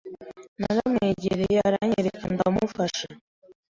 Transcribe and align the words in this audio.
naramwegereye 0.61 1.57
aranyerekera 1.67 2.27
ndamufasha 2.33 3.05